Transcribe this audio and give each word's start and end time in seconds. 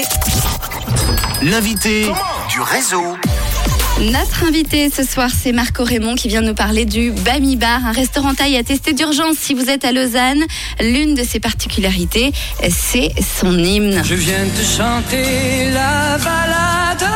l'invité. 0.00 1.42
L'invité 1.42 2.12
du 2.48 2.60
réseau. 2.60 3.16
Notre 4.00 4.44
invité 4.44 4.90
ce 4.90 5.04
soir, 5.04 5.28
c'est 5.30 5.52
Marco 5.52 5.84
Raymond 5.84 6.14
qui 6.14 6.28
vient 6.28 6.40
nous 6.40 6.54
parler 6.54 6.86
du 6.86 7.10
Bami 7.10 7.56
Bar, 7.56 7.84
un 7.84 7.92
restaurant 7.92 8.34
taille 8.34 8.56
à 8.56 8.62
tester 8.62 8.94
d'urgence 8.94 9.36
si 9.38 9.52
vous 9.52 9.68
êtes 9.68 9.84
à 9.84 9.92
Lausanne. 9.92 10.42
L'une 10.80 11.14
de 11.14 11.22
ses 11.22 11.38
particularités, 11.38 12.32
c'est 12.70 13.12
son 13.20 13.58
hymne. 13.58 14.02
Je 14.04 14.14
viens 14.14 14.44
de 14.44 14.64
chanter 14.64 15.70
la 15.70 16.16
balade, 16.16 17.10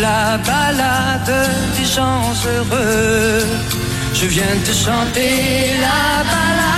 la 0.00 0.38
balade 0.38 1.50
des 1.76 1.86
gens 1.86 2.22
heureux. 2.46 3.44
Je 4.14 4.26
viens 4.26 4.44
de 4.44 4.72
chanter 4.72 5.72
la 5.80 6.22
balade, 6.22 6.69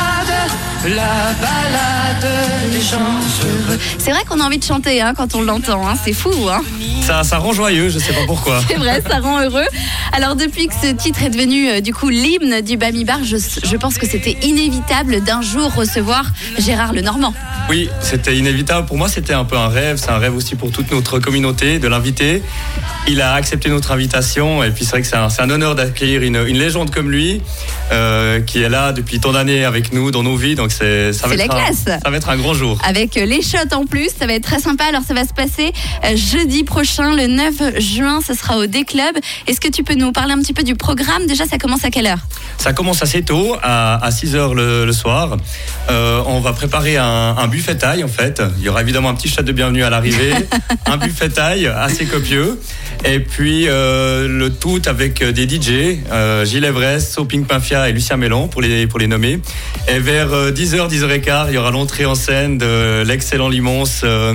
la 0.85 1.33
balade 1.41 2.73
des 2.73 2.81
gens 2.81 2.99
heureux. 2.99 3.79
C'est 3.99 4.11
vrai 4.11 4.25
qu'on 4.25 4.41
a 4.41 4.45
envie 4.45 4.59
de 4.59 4.65
chanter 4.65 5.01
hein, 5.01 5.15
quand 5.17 5.35
on 5.35 5.43
l'entend, 5.43 5.87
hein. 5.87 5.95
c'est 6.03 6.13
fou. 6.13 6.33
Hein 6.51 6.63
ça, 7.07 7.23
ça 7.23 7.39
rend 7.39 7.53
joyeux, 7.53 7.89
je 7.89 7.99
sais 7.99 8.13
pas 8.13 8.27
pourquoi. 8.27 8.61
C'est 8.69 8.77
vrai, 8.77 9.03
ça 9.09 9.19
rend 9.19 9.41
heureux. 9.41 9.67
Alors 10.13 10.35
depuis 10.35 10.67
que 10.67 10.75
ce 10.75 10.89
titre 10.93 11.23
est 11.23 11.31
devenu 11.31 11.69
euh, 11.69 11.81
du 11.81 11.95
coup 11.95 12.09
l'hymne 12.09 12.61
du 12.63 12.77
Bami 12.77 13.05
Bar, 13.05 13.23
je, 13.25 13.37
je 13.37 13.77
pense 13.77 13.99
que 13.99 14.07
c'était 14.07 14.37
inévitable 14.43 15.23
d'un 15.23 15.41
jour 15.41 15.73
recevoir 15.75 16.25
Gérard 16.59 16.93
Lenormand. 16.93 17.35
Oui, 17.69 17.89
c'était 18.01 18.37
inévitable. 18.37 18.87
Pour 18.87 18.99
moi, 18.99 19.09
c'était 19.09 19.33
un 19.33 19.45
peu 19.45 19.57
un 19.57 19.69
rêve. 19.69 19.97
C'est 19.97 20.11
un 20.11 20.19
rêve 20.19 20.35
aussi 20.35 20.57
pour 20.57 20.71
toute 20.71 20.91
notre 20.91 21.19
communauté 21.19 21.79
de 21.79 21.89
l'inviter. 21.89 22.43
Il 23.09 23.21
a 23.21 23.35
accepté 23.35 23.69
notre 23.69 23.93
invitation 23.93 24.63
et 24.63 24.71
puis 24.71 24.85
c'est 24.85 24.91
vrai 24.93 25.03
que 25.03 25.09
c'est 25.09 25.17
un, 25.17 25.29
un, 25.39 25.51
honneur 25.51 25.75
d'accueillir 25.75 26.23
une, 26.23 26.37
une, 26.37 26.59
légende 26.59 26.91
comme 26.91 27.11
lui 27.11 27.41
euh, 27.91 28.41
qui 28.41 28.63
est 28.63 28.69
là 28.69 28.93
depuis 28.93 29.19
tant 29.19 29.33
d'années 29.33 29.65
avec 29.65 29.93
nous 29.93 30.11
dans 30.11 30.23
nos 30.23 30.37
vies. 30.37 30.55
Donc 30.55 30.71
c'est 30.71 31.13
ça 31.13 31.27
va 31.27 31.35
la 31.35 31.45
être 31.45 31.55
classe. 31.55 31.85
Un, 31.87 31.99
ça 31.99 32.11
va 32.11 32.17
être 32.17 32.29
un 32.29 32.37
grand 32.37 32.55
jour. 32.55 32.79
Avec 32.87 33.15
les 33.15 33.43
shots 33.43 33.75
en 33.75 33.87
plus, 33.87 34.11
ça 34.17 34.27
va 34.27 34.35
être 34.35 34.45
très 34.45 34.61
sympa. 34.61 34.85
Alors 34.85 35.03
ça 35.03 35.15
va 35.15 35.25
se 35.25 35.33
passer 35.33 35.73
euh, 36.05 36.17
jeudi 36.17 36.65
prochain, 36.65 37.17
le 37.17 37.27
9 37.27 37.81
juin. 37.81 38.21
Ce 38.27 38.35
sera 38.35 38.59
au 38.59 38.67
D-Club. 38.67 39.17
Est-ce 39.47 39.61
que 39.61 39.69
tu 39.69 39.83
peux 39.83 39.95
nous 39.95 40.13
parler 40.13 40.33
un 40.33 40.39
petit 40.39 40.53
peu 40.53 40.63
du 40.63 40.75
programme? 40.77 41.27
Déjà, 41.27 41.47
ça 41.47 41.59
commence 41.59 41.85
à 41.85 41.91
quelle 41.91 42.07
heure? 42.07 42.21
Ça 42.59 42.73
commence 42.73 43.03
assez 43.03 43.23
tôt, 43.23 43.57
à, 43.63 44.05
à 44.05 44.11
6 44.11 44.37
heures 44.37 44.55
le, 44.55 44.85
le 44.85 44.93
soir. 44.93 45.37
Euh, 45.91 46.23
on 46.27 46.41
va 46.41 46.53
préparer 46.53 46.99
un, 46.99 47.35
un 47.37 47.49
buffet 47.53 47.77
taille 47.77 48.03
en 48.03 48.09
fait. 48.09 48.43
Il 48.59 48.65
y 48.65 48.69
aura 48.71 48.81
évidemment 48.81 49.11
un 49.11 49.15
petit 49.15 49.29
chat 49.29 49.43
de 49.43 49.53
bienvenue 49.53 49.85
à 49.85 49.91
l'arrivée, 49.91 50.33
un 50.87 50.97
buffet 50.97 51.29
taille 51.29 51.67
assez 51.67 52.07
copieux, 52.07 52.59
et 53.05 53.21
puis 53.21 53.69
euh, 53.69 54.27
le 54.27 54.51
tout 54.51 54.81
avec 54.87 55.23
des 55.23 55.47
DJ, 55.47 55.99
euh, 56.11 56.47
Gilles 56.47 56.65
Everest, 56.65 57.13
Soping 57.13 57.45
Mafia 57.49 57.91
et 57.91 57.93
Lucien 57.93 58.17
Mélan 58.17 58.49
pour 58.49 58.63
les, 58.63 58.87
pour 58.87 58.99
les 58.99 59.07
nommer. 59.07 59.39
Et 59.87 59.99
vers 59.99 60.31
10h, 60.51 60.91
10h15, 60.91 61.47
il 61.49 61.55
y 61.55 61.59
aura 61.59 61.71
l'entrée 61.71 62.07
en 62.07 62.15
scène 62.15 62.57
de 62.57 63.03
l'excellent 63.07 63.51
Limons 63.51 63.85
euh, 64.05 64.35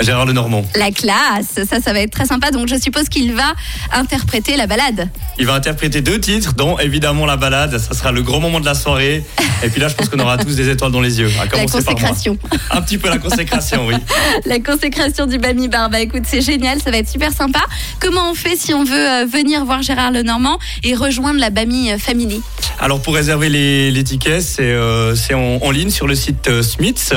Gérard 0.00 0.26
Lenormand. 0.26 0.64
La 0.76 0.90
classe, 0.90 1.66
ça, 1.68 1.80
ça 1.80 1.92
va 1.92 2.00
être 2.00 2.10
très 2.10 2.26
sympa. 2.26 2.50
Donc 2.50 2.68
je 2.68 2.76
suppose 2.76 3.08
qu'il 3.08 3.32
va 3.34 3.54
interpréter 3.92 4.56
la 4.56 4.66
balade. 4.66 5.08
Il 5.38 5.46
va 5.46 5.54
interpréter 5.54 6.00
deux 6.00 6.20
titres, 6.20 6.54
dont 6.54 6.78
évidemment 6.78 7.26
la 7.26 7.36
balade. 7.36 7.78
Ça 7.78 7.94
sera 7.94 8.12
le 8.12 8.22
grand 8.22 8.40
moment 8.40 8.60
de 8.60 8.64
la 8.64 8.74
soirée. 8.74 9.24
Et 9.62 9.68
puis 9.68 9.80
là, 9.80 9.88
je 9.88 9.94
pense 9.94 10.08
qu'on 10.08 10.18
aura 10.18 10.38
tous 10.38 10.56
des 10.56 10.68
étoiles 10.68 10.92
dans 10.92 11.00
les 11.00 11.20
yeux. 11.20 11.30
À 11.40 11.44
la 11.56 11.66
consécration. 11.66 12.38
Un 12.70 12.82
petit 12.82 12.98
peu 12.98 13.08
la 13.08 13.18
consécration, 13.18 13.86
oui. 13.86 13.94
la 14.46 14.60
consécration 14.60 15.26
du 15.26 15.38
Bami 15.38 15.68
Bar. 15.68 15.90
Bah 15.90 16.00
écoute, 16.00 16.22
c'est 16.26 16.42
génial, 16.42 16.80
ça 16.80 16.90
va 16.90 16.98
être 16.98 17.08
super 17.08 17.32
sympa. 17.32 17.60
Comment 18.00 18.30
on 18.30 18.34
fait 18.34 18.56
si 18.56 18.74
on 18.74 18.84
veut 18.84 18.92
euh, 18.94 19.26
venir 19.26 19.64
voir 19.64 19.82
Gérard 19.82 20.10
Lenormand 20.10 20.58
et 20.84 20.94
rejoindre 20.94 21.40
la 21.40 21.50
Bami 21.50 21.90
Family? 21.98 22.40
Alors 22.80 23.00
pour 23.00 23.14
réserver 23.14 23.48
les, 23.48 23.90
les 23.90 24.04
tickets, 24.04 24.42
c'est 24.42 24.62
euh, 24.62 25.14
en, 25.32 25.58
en, 25.62 25.70
ligne 25.70 25.90
sur 25.90 26.06
le 26.06 26.14
site 26.14 26.48
euh, 26.48 26.62
Smiths. 26.62 27.14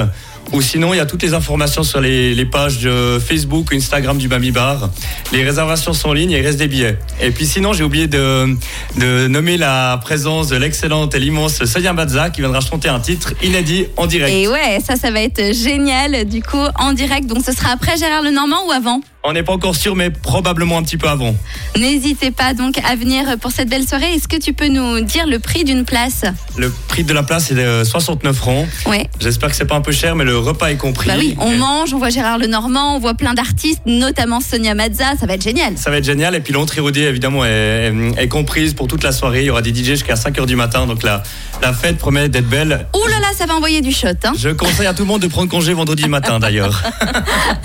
Ou 0.54 0.62
sinon, 0.62 0.94
il 0.94 0.98
y 0.98 1.00
a 1.00 1.06
toutes 1.06 1.24
les 1.24 1.34
informations 1.34 1.84
sur 1.84 2.00
les, 2.00 2.46
pages 2.46 2.80
de 2.80 3.20
Facebook, 3.20 3.74
Instagram 3.74 4.18
du 4.18 4.28
Bami 4.28 4.52
Bar. 4.52 4.90
Les 5.32 5.44
réservations 5.44 5.94
sont 5.94 6.10
en 6.10 6.14
ligne 6.14 6.32
et 6.32 6.40
il 6.40 6.46
reste 6.46 6.60
des 6.60 6.68
billets. 6.68 6.98
Et 7.20 7.32
puis 7.32 7.46
sinon, 7.46 7.74
j'ai 7.74 7.84
oublié 7.84 8.08
de, 8.08 8.56
de, 8.98 9.28
nommer 9.28 9.58
la 9.58 10.00
présence 10.02 10.50
de 10.50 10.56
l'excellente 10.56 11.16
et 11.16 11.20
l'immense 11.20 11.66
Sonia 11.66 11.94
Bazza 11.94 12.30
qui 12.30 12.42
viendra 12.42 12.62
chanter 12.62 12.90
un 12.90 13.00
titre 13.00 13.34
inédit 13.44 13.88
en 13.98 14.06
direct. 14.06 14.34
Et 14.34 14.48
ouais, 14.48 14.80
ça, 14.86 14.96
ça 14.96 15.12
va 15.12 15.22
être 15.22 15.54
génial 15.54 16.26
du 16.26 16.42
coup 16.42 16.64
en 16.80 16.94
direct. 16.94 17.28
Donc 17.28 17.44
ce 17.44 17.52
sera 17.52 17.72
après 17.72 17.98
Gérard 17.98 18.22
Lenormand 18.22 18.68
ou 18.68 18.72
avant? 18.72 19.02
On 19.26 19.34
n'est 19.34 19.44
pas 19.44 19.54
encore 19.54 19.76
sûr, 19.76 19.96
mais 19.96 20.10
probablement 20.10 20.78
un 20.78 20.84
petit 20.84 20.98
peu 20.98 21.08
avant. 21.08 21.36
N'hésitez 21.78 22.32
pas 22.32 22.54
donc 22.54 22.78
à 22.88 22.96
venir 22.96 23.38
pour 23.40 23.52
cette 23.52 23.70
belle 23.70 23.88
soirée. 23.88 24.14
Est-ce 24.14 24.28
que 24.28 24.38
tu 24.38 24.54
peux 24.54 24.68
nous 24.68 25.02
dire 25.02 25.26
le 25.28 25.40
prix 25.40 25.64
d'une 25.64 25.84
place 25.84 26.24
Le 26.58 26.72
prix 26.88 27.04
de 27.04 27.14
la 27.14 27.24
place 27.24 27.52
est 27.52 27.56
de 27.56 27.84
69 27.84 28.36
francs. 28.36 28.68
Ouais. 28.86 29.10
J'espère 29.20 29.50
que 29.50 29.56
c'est 29.56 29.66
pas 29.66 29.76
un 29.76 29.82
peu 29.82 29.92
cher, 29.92 30.16
mais 30.16 30.24
le 30.24 30.38
repas 30.38 30.68
est 30.68 30.78
compris. 30.78 31.08
Bah 31.08 31.16
oui, 31.18 31.36
on 31.40 31.52
et... 31.52 31.58
mange, 31.58 31.94
on 31.94 31.98
voit 31.98 32.10
Gérard 32.10 32.38
Lenormand, 32.38 32.96
on 32.96 33.00
voit 33.00 33.16
plein 33.16 33.34
d'artistes, 33.34 33.82
notamment 33.86 34.42
Sonia 34.42 34.76
Mazza. 34.76 35.16
Ça 35.20 35.26
va 35.26 35.34
être 35.34 35.44
génial. 35.44 35.78
Ça 35.78 35.90
va 35.90 35.98
être 35.98 36.06
génial. 36.06 36.36
Et 36.36 36.40
puis 36.40 36.54
l'entrée 36.54 36.82
dé, 36.92 37.02
évidemment, 37.02 37.44
est, 37.46 37.50
est, 37.50 38.24
est, 38.24 38.28
comprise 38.28 38.74
pour 38.74 38.88
toute 38.88 39.04
la 39.04 39.12
soirée. 39.12 39.42
Il 39.42 39.46
y 39.46 39.50
aura 39.50 39.62
des 39.62 39.74
DJ 39.74 39.86
jusqu'à 39.86 40.16
5 40.16 40.38
h 40.38 40.46
du 40.46 40.56
matin. 40.56 40.86
Donc 40.86 41.04
la, 41.04 41.24
la 41.62 41.74
fête 41.74 41.98
promet 41.98 42.30
d'être 42.30 42.48
belle. 42.48 42.88
Ouh 42.96 43.08
là 43.08 43.20
là, 43.20 43.28
ça 43.36 43.46
va 43.46 43.56
envoyer 43.56 43.82
du 43.82 43.92
shot. 43.92 44.08
Hein 44.24 44.34
Je 44.38 44.50
conseille 44.50 44.88
à 44.88 44.94
tout 44.94 45.04
le 45.04 45.08
monde 45.08 45.22
de 45.22 45.28
prendre 45.28 45.50
congé 45.50 45.74
vendredi 45.74 46.08
matin 46.08 46.40
d'ailleurs. 46.40 46.84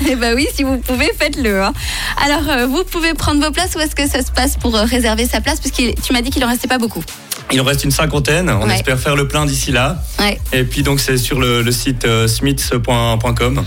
Eh 0.09 0.17
bah 0.17 0.29
oui, 0.35 0.47
si 0.55 0.63
vous 0.63 0.79
pouvez, 0.79 1.11
faites-le. 1.17 1.50
Hein. 1.59 1.73
Alors, 2.25 2.49
euh, 2.49 2.67
vous 2.67 2.85
pouvez 2.85 3.15
prendre 3.15 3.45
vos 3.45 3.51
places. 3.51 3.75
Où 3.77 3.81
est-ce 3.81 3.95
que 3.95 4.09
ça 4.09 4.23
se 4.25 4.31
passe 4.31 4.57
pour 4.57 4.77
euh, 4.77 4.85
réserver 4.85 5.27
sa 5.27 5.41
place? 5.41 5.61
Parce 5.61 5.75
que 5.75 6.01
tu 6.01 6.13
m'as 6.13 6.23
dit 6.23 6.31
qu'il 6.31 6.45
en 6.45 6.49
restait 6.49 6.69
pas 6.69 6.79
beaucoup. 6.79 7.03
Il 7.53 7.61
en 7.61 7.65
reste 7.65 7.83
une 7.85 7.91
cinquantaine. 7.91 8.49
On 8.51 8.67
Ouais. 8.69 8.77
espère 8.77 8.99
faire 8.99 9.17
le 9.17 9.27
plein 9.27 9.45
d'ici 9.47 9.73
là. 9.73 10.03
Ouais. 10.21 10.41
Et 10.53 10.63
puis 10.65 10.83
donc 10.83 11.01
c'est 11.01 11.17
sur 11.17 11.41
le, 11.41 11.63
le 11.63 11.73
site 11.73 12.05
euh, 12.05 12.29
smiths.com. 12.29 13.65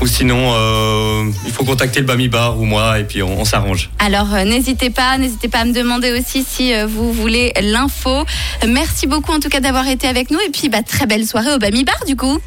Ou 0.00 0.06
sinon, 0.06 0.52
euh, 0.54 1.24
il 1.44 1.52
faut 1.52 1.64
contacter 1.64 1.98
le 1.98 2.06
Bami 2.06 2.28
Bar 2.28 2.58
ou 2.58 2.64
moi 2.64 3.00
et 3.00 3.04
puis 3.04 3.20
on, 3.20 3.40
on 3.40 3.44
s'arrange. 3.44 3.90
Alors, 3.98 4.32
euh, 4.32 4.44
n'hésitez 4.44 4.90
pas, 4.90 5.18
n'hésitez 5.18 5.48
pas 5.48 5.58
à 5.58 5.64
me 5.64 5.72
demander 5.72 6.12
aussi 6.12 6.44
si 6.48 6.72
euh, 6.72 6.86
vous 6.86 7.12
voulez 7.12 7.52
l'info. 7.60 8.24
Merci 8.66 9.08
beaucoup 9.08 9.32
en 9.32 9.40
tout 9.40 9.48
cas 9.48 9.58
d'avoir 9.58 9.88
été 9.88 10.06
avec 10.06 10.30
nous. 10.30 10.38
Et 10.38 10.50
puis, 10.50 10.68
bah, 10.68 10.84
très 10.84 11.06
belle 11.06 11.26
soirée 11.26 11.52
au 11.52 11.58
Bami 11.58 11.82
Bar 11.82 11.98
du 12.06 12.14
coup. 12.14 12.38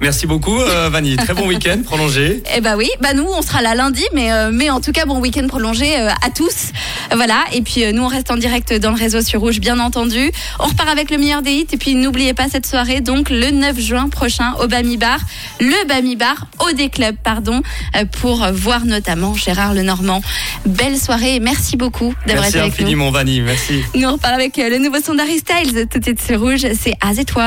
Merci 0.00 0.26
beaucoup, 0.26 0.56
Vanny. 0.90 1.16
Très 1.16 1.34
bon 1.34 1.46
week-end 1.46 1.80
prolongé. 1.84 2.42
Eh 2.56 2.60
bah 2.60 2.74
oui, 2.76 2.88
bah 3.00 3.14
nous 3.14 3.26
on 3.26 3.42
sera 3.42 3.62
là 3.62 3.74
lundi, 3.74 4.02
mais, 4.12 4.30
mais 4.50 4.70
en 4.70 4.80
tout 4.80 4.92
cas 4.92 5.06
bon 5.06 5.20
week-end 5.20 5.46
prolongé 5.46 5.94
à 5.96 6.30
tous. 6.34 6.72
Voilà, 7.14 7.44
et 7.52 7.62
puis 7.62 7.92
nous 7.92 8.02
on 8.02 8.08
reste 8.08 8.30
en 8.30 8.36
direct 8.36 8.72
dans 8.74 8.90
le 8.90 8.96
réseau 8.96 9.22
sur 9.22 9.40
Rouge, 9.40 9.60
bien 9.60 9.78
entendu. 9.78 10.30
On 10.58 10.66
repart 10.66 10.88
avec 10.88 11.10
le 11.10 11.18
meilleur 11.18 11.42
des 11.42 11.52
hits, 11.52 11.66
et 11.72 11.76
puis 11.76 11.94
n'oubliez 11.94 12.34
pas 12.34 12.48
cette 12.48 12.66
soirée, 12.66 13.00
donc 13.00 13.30
le 13.30 13.50
9 13.50 13.78
juin 13.78 14.08
prochain 14.08 14.54
au 14.62 14.66
Bami 14.66 14.96
Bar, 14.96 15.20
le 15.60 15.86
Bami 15.86 16.16
Bar 16.16 16.46
au 16.60 16.72
D 16.72 16.88
Club, 16.98 17.16
pardon, 17.22 17.62
euh, 17.94 18.04
pour 18.20 18.44
voir 18.52 18.84
notamment 18.84 19.32
Gérard 19.34 19.72
Lenormand. 19.72 20.20
Belle 20.66 20.98
soirée, 20.98 21.36
et 21.36 21.40
merci 21.40 21.76
beaucoup 21.76 22.12
d'avoir 22.26 22.42
Merci 22.42 22.56
été 22.56 22.58
avec 22.58 22.72
nous. 22.80 22.84
infiniment, 22.86 23.10
Vanny. 23.12 23.40
Merci. 23.40 23.84
Nous 23.94 24.08
on 24.08 24.14
repart 24.14 24.34
avec 24.34 24.58
euh, 24.58 24.68
le 24.68 24.78
nouveau 24.78 24.98
son 25.00 25.14
d'Harry 25.14 25.38
Styles, 25.38 25.86
tout 25.88 26.00
de 26.00 26.04
suite 26.04 26.20
sur 26.20 26.40
Rouge, 26.40 26.66
c'est 26.80 26.94
As 27.00 27.14
It 27.20 27.32
Was. 27.36 27.46